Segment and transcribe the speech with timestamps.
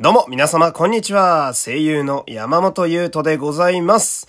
[0.00, 1.54] どうも、皆様、こんにちは。
[1.54, 4.28] 声優の山本優斗でございます。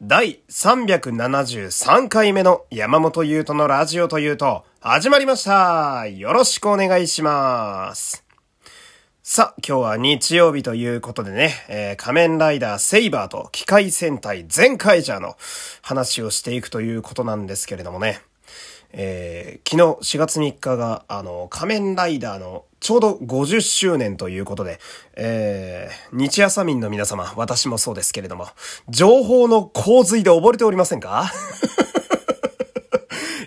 [0.00, 6.06] 第373回目の山本優斗のラジオというと、始まりました。
[6.06, 8.24] よろしくお願いします。
[9.24, 15.36] さあ、今日は日曜日ということでね、えー仮面ライダーセイバーと機械戦隊全カイジャーの
[15.82, 18.20] 話をしていくということなんですけれどもね。
[18.92, 24.80] えー昨日4月3日が、あの、仮面ライダーのちょうど50周年ということで、
[25.16, 28.46] えー日朝民の皆様、私もそうですけれども、
[28.88, 31.30] 情報の洪水で溺れておりませんか？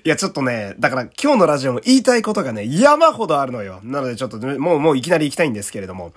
[0.03, 3.81] いや、ちょっとね、だから今日のラジオも言いたいことがね、山ほどあるのよ。
[3.83, 6.11] なのでちょっとね、もう、もういきなり行きたいんですけれども、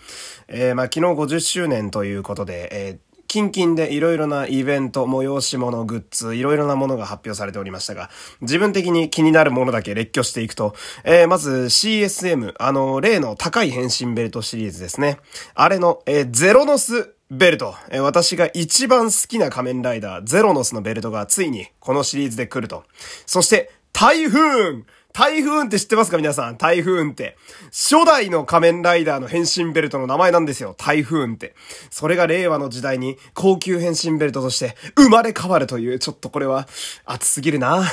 [0.48, 2.98] えーまあ昨日50周年ということで、えー
[3.34, 8.08] キンキンでいろいろなイベント、催し物、グッズ、いろいろなものが発表されておりましたが、
[8.42, 15.18] 自分的に気になるものだけ列挙していくと、えーまず CSM、あの、例の高い変身ベルトシリーズですね。
[15.56, 22.84] あれの、えーゼロノスベルト、え私が一番好きな仮面ライダー、ゼロノスのベルトがついにこのシリーズで来ると。
[23.26, 26.56] そして、台風台風って知ってますか皆さん？
[26.58, 27.36] 台風って。
[27.70, 30.74] 初代の仮面ライダーの変身ベルトの名前なんですよ。
[30.76, 31.54] 台風って。
[31.90, 36.66] それが令和の時代に高級変身ベルトとして生まれ変わるという、ちょっとこれは
[37.06, 37.84] 熱すぎるな。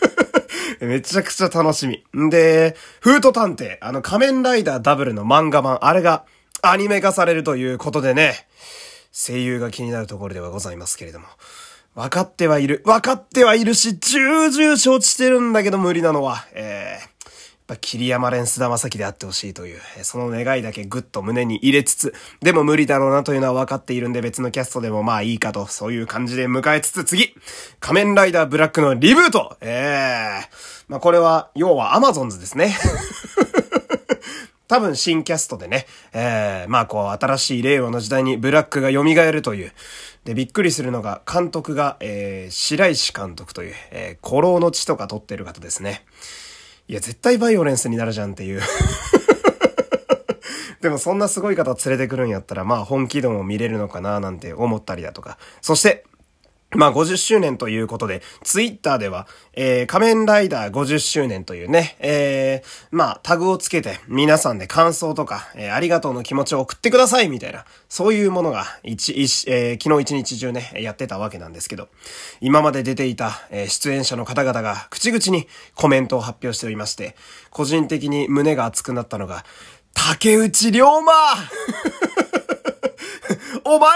[0.80, 2.02] めちゃくちゃ楽しみ。
[2.18, 6.24] んで、フート探偵、あの仮面ライダーダブルの漫画版、あれが
[6.62, 8.48] アニメ化されるということでね、
[9.12, 11.26] 声優が気になるところではございますけれども。
[11.98, 12.80] 分かってはいる。
[12.84, 17.10] 分かってはいるし、重々承知してるんだけど無理なのは、えー、やっ
[17.66, 27.34] ぱ桐山連須田正樹であってほしいという、その願いだけぐっと胸に入れつつ、でも無理だろうなというのは分かっているんで別のキャストでもまあいいかと、そういう感じで迎えつつ次
[27.80, 30.48] 仮面ライダーブラックのリブートええ
[30.86, 32.76] まあこれは、要はアマゾンズですね。
[34.68, 39.72] 多分新キャストでね、えー、まあこう新しい令和の時代にブラックが蘇るという。
[40.28, 46.04] で、びっくりするのが、監督が、えー、白石監督という、えー、古老の地とか撮ってる方ですね。
[46.86, 48.60] いや、絶対バイオレンスになるじゃんっていう。
[50.82, 55.38] でもそんなすごい方連れてくるんやったら、まあ本気度も見れるのかななんて思ったりだとか。
[55.62, 56.04] そして、
[56.76, 71.88] まあ50周年ということで、ツイッターでは、えー、仮面ライダー50周年というね、えー、まあタグをつけて皆さんで感想とか、えー、ありがとうの気持ちを送ってくださいみたいな、そういうものが一、一、えー、昨日一日中ね、やってたわけなんですけど、
[72.42, 77.14] 今まで出ていた、えー出演者の方々が口々にコメントを発表しておりまして、
[77.50, 79.44] 個人的に胸が熱くなったのが、
[79.94, 81.14] 竹内涼真。
[83.64, 83.90] お前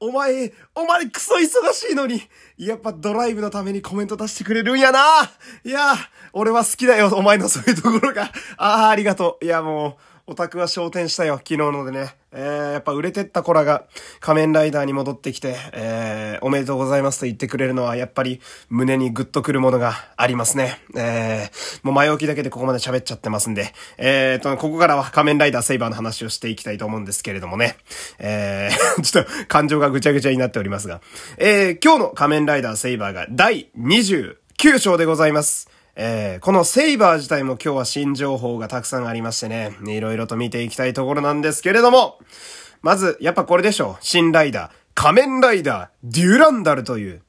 [0.00, 2.22] お前お前クソ忙しいのに
[2.56, 5.00] やっぱドライブのためにコメント出してくれるんやな
[5.64, 5.94] いや、
[6.32, 8.30] 俺は好きだよ、お前のそういうところが。
[8.56, 9.44] ああ、ありがとう。
[9.44, 12.14] いや、もう、オタクは昇天したよ、昨日のでね。
[12.32, 13.84] えー、やっぱ売れてった子らが
[14.20, 18.40] 仮面ライダーに戻ってきて、えー、おめでとうございますと言ってくれるのは、やっぱり
[18.70, 20.78] 胸にグッとくるものがありますね。
[20.96, 27.76] えー、もう前置きだけでここまで喋っちゃってますんで、えーと、ここからは仮面ライダーセイバーの話をしていきたいと思うんですけれどもね。
[28.18, 31.02] えー、 ちょっと感情がぐちゃぐちゃになっておりますが、
[31.36, 35.73] えー、今日の仮面ライダーセイバーが第29章でございます。
[35.96, 42.18] えー、このセイバー自体も今日は新情報がたくさんありましてね、いろいろと見ていきたいところなんですけれども、
[42.82, 44.04] まず、やっぱこれでしょう。
[44.04, 47.22] 新ライダー、仮面ライダー、デュランダルという、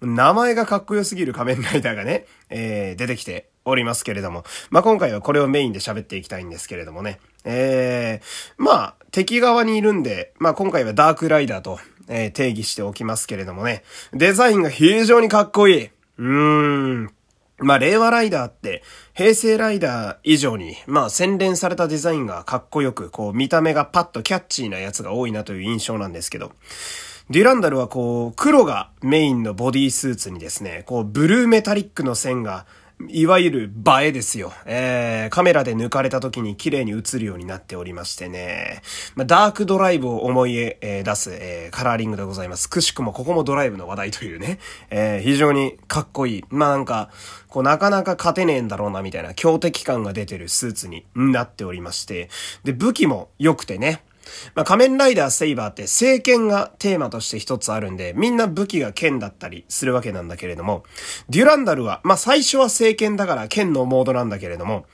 [0.00, 11.78] 名前がかっこよすぎる仮面ライダーがね、えー、出てきておりますけれども、まあ、今回はこれをメインで喋っていきたいんですけれどもね、えー、まあ、敵側にいるんで、まあ、今回はダークライダーと、
[12.08, 15.84] えー定義しておきますけれどもね、デザインが非常にかっこいい。
[15.86, 16.24] うー
[17.04, 17.15] ん。
[17.58, 18.82] まあ、令和ライダーって、
[19.14, 26.52] 平成ライダー以上に、まあ、洗練されたデザインがかっこよく、こう、見た目がパッとキャッチーなやつが多いなという印象なんですけど、
[27.30, 32.66] デュランダルはこう、黒がメインのボディスーツにですね、こう、ブルーメタリックの線が、
[33.10, 34.54] いわゆる映えですよ。
[34.64, 38.80] えー、カメラで抜かれた時に綺麗に映るようになっておりましてね。
[39.14, 42.70] まあ、ダークドライブを思い、えー出す、えーカラーリングでございます。
[42.70, 44.58] くしくもここもドライブの話題というね。
[44.88, 46.44] えー非常にかっこいい。
[46.48, 47.10] まあなんか、
[47.48, 52.30] こうなかなか勝てねえんだろうなみたいな強敵感が出てるスーツになっておりまして。
[52.64, 54.05] で、武器も良くてね。
[54.54, 60.84] まあ、仮面ライダーセイバーって聖剣がテーマとして一つあるんで、みんな武器が剣だったりするわけなんだけれども、
[61.28, 64.86] デュランダルは、まあ、最初は聖剣だから剣のモードなんだけれども、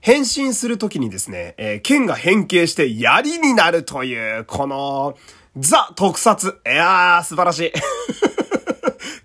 [0.00, 5.16] 変身するときにですね、えー剣が変形して槍になるという、この、
[5.56, 6.60] ザ特撮。
[6.66, 7.72] いやー、素晴らしい。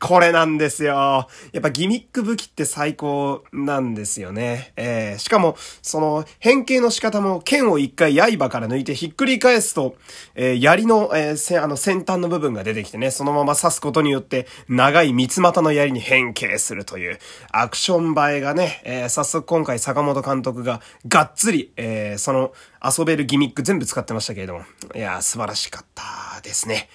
[0.04, 1.30] これなんですよ。
[1.54, 4.74] やっぱギミック武器って最高なんですよね。
[4.76, 9.96] えー、しかも、その、変形の仕方も剣を一回刃から抜いてひっくり返すと、
[10.36, 17.18] えー、槍の、えー、せ、あの先端の部分が出てきてね、そのまま刺すことによって、長い三つ股の槍に変形するという、
[17.54, 22.52] アクション映えがね、えー、早速今回坂本監督ががっつり、えー、その
[22.84, 24.64] 遊べるギミック全部使ってましたけれども、
[24.96, 26.90] いやー素晴らしかったですね。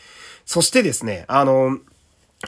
[0.44, 1.78] そしてですね、あの、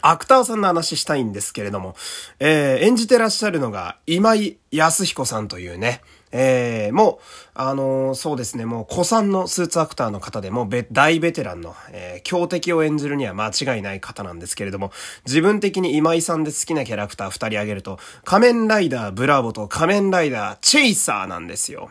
[0.02, 1.96] アクターさんの話したいんですけれども、
[2.38, 6.00] えー、演じてらっしゃるのが、今井康彦さんというね、
[6.32, 14.92] えー、もう、あのー、そうですね、もう、古参のスーツアクターの方でも、大ベテランの、えー、強敵を演じるには間違いない方なんですけれども、
[15.26, 21.90] 自分的に今井さんで好きなキャラクター二人挙げると、仮面ライダーブラボと仮面ライダーチェイサーなんですよ。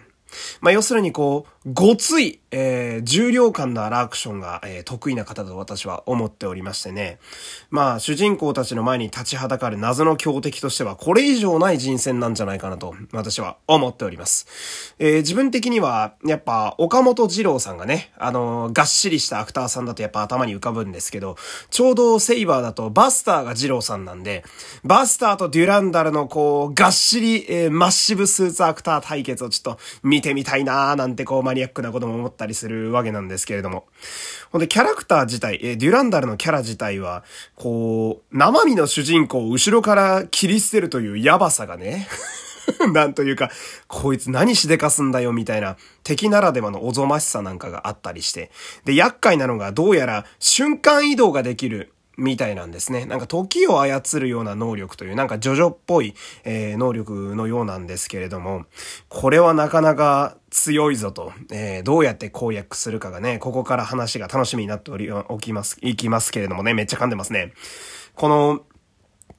[0.61, 7.19] まあ、要するにこう、ごつい、えー、重量感のあるアクションが、えー、得意な方だと私は思っておりましてね。
[7.69, 14.95] まあ、主人公たちの前に立ちはだかる謎の強敵としては、これ以上ない人選なんじゃないかなと、私は思っております。
[14.99, 21.37] えー、自分的には、やっぱ、岡本二郎さんがね、あのがっしりしたアクターさんだとやっぱ頭に浮かぶんですけど、
[21.69, 24.43] ちょうどセイバーだとバスターが二郎さんなんで、
[24.83, 33.85] バスターとデュランダルのこう、がっしり、えー、マッシブスーツアクター対決をちょっと見てみたいなーなんてこう、マニアックなことも思ってたりするわけなんですけれども。
[34.51, 37.23] ほんで、キャラクター自体、えデュランダルのキャラ自体は、
[37.55, 42.07] こう、生身の主人公を後ろから切り捨てるというやばさがね、
[42.93, 43.51] なんというか、
[43.87, 48.51] こいつ何しでかすんだよみたいな敵ならではのおぞましさなんかがあったりして。
[48.85, 53.05] で、厄介なのがどうやら瞬間移動ができるみたいなんですね。
[53.05, 56.13] なんか時を操るような能力という、なんかジョジョっぽい、
[56.43, 58.65] えー、能力のようなんですけれども、
[59.07, 67.53] これはなかなか強いぞと、えー、どうやって攻略するかがね、ここから話が楽しみになっており、おきます、いきますけれどもね、めっちゃ噛んでますね。
[68.15, 68.61] この、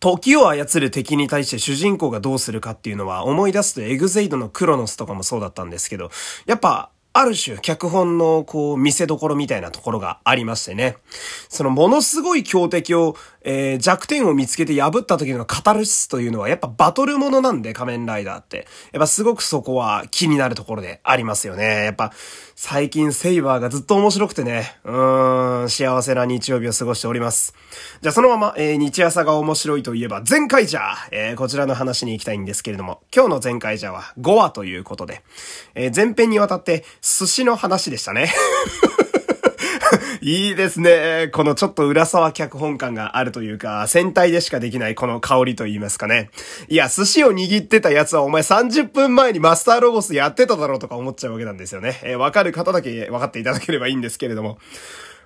[0.00, 6.10] 時を操る敵に対して主人公がどうするかっていうのは思い出すとエグゼイドのクロノスとかもそうだったんですけど、
[6.46, 10.96] やっぱある種、脚本の、こう、見せ所みたいなところがありましてね。
[11.48, 18.68] その、ものすごい強敵を、えー、弱点を見つけて破った時のカタルシスというのは、やっぱバトルものなんで、仮面ライダーって。
[18.92, 21.84] やっぱすごくそこは気になるところでありますよね。
[21.84, 22.12] やっぱ、
[22.62, 27.54] 最近セイバーがずっと面白くてね、うーん、幸せな日曜日を過ごしております。
[28.02, 35.22] じゃあそのまま、えー、日朝が面白いといえば、前回じゃえー、こちらの話に行きたいんですけれども、今日の前回じゃは5話ということで、
[35.74, 38.32] えー、前編にわたって寿司の話でしたね。
[40.22, 41.30] いいですね。
[41.32, 46.30] このちょっと浦沢脚本感があるというか、戦隊でしかできないこの香りと言いますかね。
[46.68, 52.00] いや、寿司を握ってたやつはお前30分前にマスターロゴスやってただろうとか思っちゃうわけなんですよね。
[52.02, 54.58] えー、わかる方だけ分かっていただければいいんですけれども。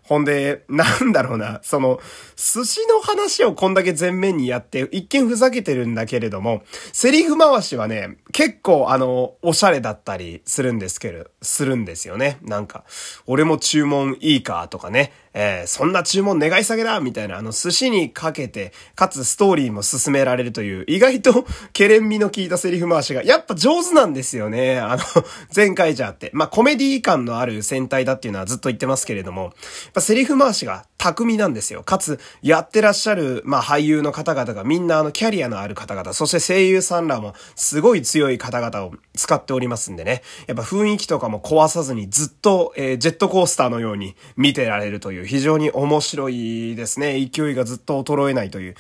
[0.05, 1.99] ほんで、なんだろうな、その、
[2.37, 6.63] 寿司の話をこんだけ前面にやって、一見ふざけてるんだけれども、
[6.93, 12.39] セリフ回しはね、結構あの、おしゃれだったりするんですけど、するんですよね。
[12.43, 12.83] なんか、
[13.27, 24.79] 俺も注文いいかとかね、えー、そんな注文願い下げだみたいな、あの、寿司にかけて、かつストーリーも進められるという、意外と、ケレン味の効いたセリフ回しが、やっぱ上手なんですよね。
[24.79, 25.03] あの、
[25.55, 26.31] 前回じゃあって。
[26.33, 29.53] まあ、コメディ感のある戦隊だっていうのはずっと言ってますけれども、やっ
[29.93, 31.83] ぱセリフ回しが巧みなんですよ。
[31.83, 40.23] かつ、やってらっしゃる、まあ、俳優の方々がみんなあの、キャリアのある方々、そして声優さんらも、すごい強い方々を使っておりますんでね。
[40.47, 47.13] やっぱ雰囲気とかも壊さずにずっと、えー、ジェットコースターのように見てられるという、非常に面白いですね。
[47.25, 48.75] 勢いがずっと衰えないという。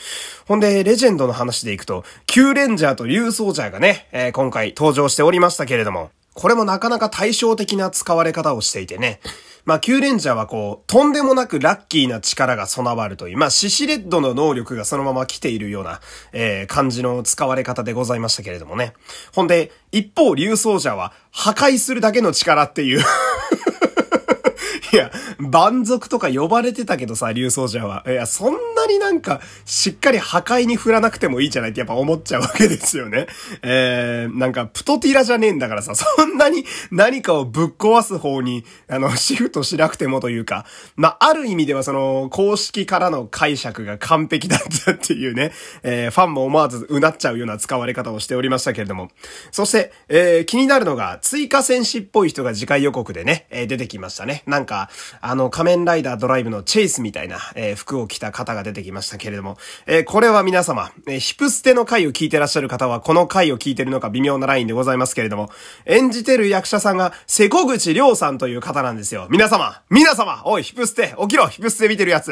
[0.46, 9.20] ほんで、レジェンドの話でいくと、キューレンジャーとリュウソージャーがね、えー、今回登場しておりましたけれども、これもなかなか対照的な使われ方をしていてね。
[9.64, 16.00] まあ、キューレンジャーはこう、とんでもなくラッキーな力が備わるという、まあ、シシレッドの能力がそのまま来ているような、
[16.32, 18.92] えー、感じの使われ方でございましたけれどもね。
[19.32, 23.00] ほんで、一方、竜奏者は破壊するだけの力っていう
[24.92, 25.10] いや、
[25.50, 28.04] 蛮族とか呼ばれてたけどさ、竜奏者は。
[28.06, 33.26] いや、そんなになんか、しっかり破壊に振らなくてもいいじゃないってやっぱ思っちゃうわけですよね。
[33.62, 49.10] えー、なんか、プトティラじゃねえんだからさ、そんなに何かをぶっ壊す方に、あの、シフトしなくてもというか、まあ、ある意味ではその、公式からの解釈が完璧だったっていうね、えー、ファンも思わずうなっちゃうような使われ方をしておりましたけれども。
[49.50, 54.42] そして、えー、気になるのが、追加戦士っぽい人が次回予告でね、えー、出てきましたね。
[54.46, 65.50] なんか、ああの、仮面ライダードライブのチェイスみたいな、えー、服を着た方が出てきましたけれども、えー、これは皆様、えー、ヒプステの回を聞いてらっしゃる方は、この回を聞いてるのか微妙なラインでございますけれども、
[65.86, 69.26] 演じてる役者さんが、瀬古口亮さんという方なんですよ。
[69.28, 72.30] 皆様皆様おい、ヒプステ起きろヒプステ見てるやつ。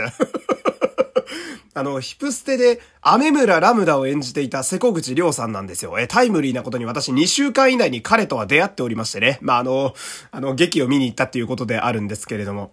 [1.75, 5.99] あの、ヒプステで、アメ村ララムダを演じていた瀬古口亮さんなんですよ。
[5.99, 9.39] え、タイムリーなことに私2週間以内に彼とは出会っておりましてね。
[9.41, 9.95] まあ、あの、
[10.31, 12.73] あの、劇を見に行ったっていうことであるんですけれども。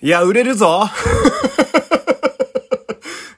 [0.00, 0.88] いや、売れるぞ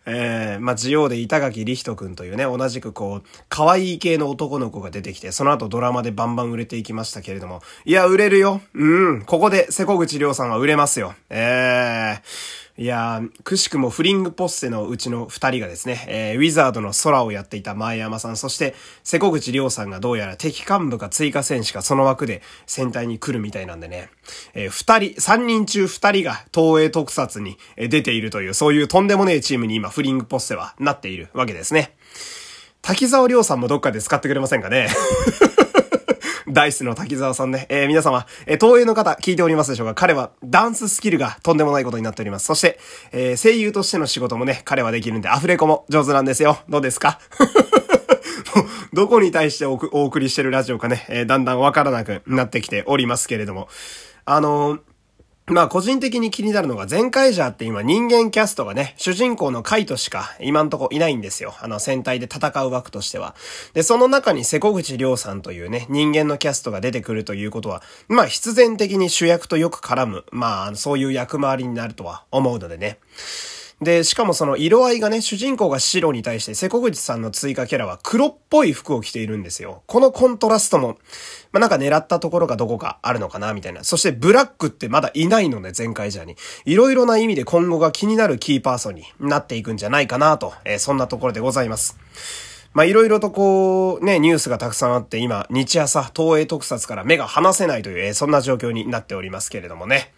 [0.09, 8.61] えー、まあ、ジオで板垣リヒト君というね、同じくこう、可愛い系の男の子が出てきて、その後ドラマでバンバン売れていきましたけれども、いや、売れるよ。
[8.75, 11.14] うん、ここで瀬古口亮さんは売れますよ。
[11.28, 24.11] えー、いやー、くしくもフリングポッセのうちの二人がですね、えー、ウィザードの空をやっていた前山さん、そして、瀬古口亮さんがどうやら敵幹部か追加戦士かその枠で戦隊に来るみたいなんでね、
[24.52, 31.97] えー、二人、三人中二人が東映特撮に出ているという、そういうとんでもねえチームに今フリングポッセはなっているわけですね。
[32.83, 34.88] 滝沢亮さんもどっかで使ってくれませんかね
[36.49, 37.67] ダイスの滝沢さんね。
[37.69, 39.95] えー、皆様、えー、東映の方聞いておりますでしょうか？
[39.95, 42.47] 彼はダンススキルがとんでもないことになっております。
[42.47, 42.79] そして、
[43.12, 46.59] えー、声優としての仕事もね、彼はできるんで、アフレコも上手なんですよ。
[46.69, 47.19] どうですか？
[48.93, 53.69] どこに対してお送りしてるラジオかね、えー、だんだんわからなくなってきておりますけれども。
[54.25, 54.81] あのー
[55.49, 61.55] まあ個人的に気になるのが前回じゃって今人間キャストがね、主人公のカイトしか今んとこいないんですよ。
[61.61, 63.37] あの戦隊で戦う枠としては。
[63.73, 72.99] で、その中に瀬古口亮さんというね、人間のキャストが出てくるということは、まあ必然的に主役とよく絡む、まあそういう役回りになるとは思うのでね。
[73.83, 79.83] で、しかもその色合いがね、主人公が白に対して、瀬古口さんの追加キャラは黒っぽい服を着ているんですよ。
[79.87, 80.97] このコントラストも、
[81.52, 83.85] まあ、なんか狙ったところがどこかあるのかな、みたいな。
[83.85, 86.37] そしてブラックってまだいないので、前回じゃに。
[86.64, 91.99] いろいろな意味で今後が気になるキーパーソンになっていくんじゃないかなと、えー、そんなところでございます。
[92.73, 100.12] まあ、いろいろとこう、ね、ニュースがたくさんあって、今、日朝、東映特撮から目が離せないという、えー、そんな状況になっておりますけれどもね。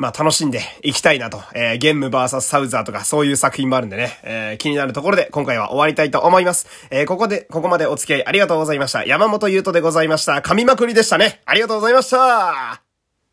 [0.00, 6.66] まあ楽しんでいきたいなと、えー、ゲーム VS サウザーとかそういう作品もあるんでね、えー、気になるところで今回は終わりたいと思います。
[6.90, 9.04] えー、ここで、ここまでお付き合いありがとうございました。
[9.04, 10.36] 山本優斗でございました。
[10.36, 11.42] 噛みまくりでしたね。
[11.44, 12.89] ありがとうございました。